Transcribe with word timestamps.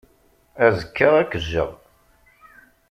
Azekka, 0.65 1.07
ad 1.19 1.27
k-jjeɣ. 1.31 1.71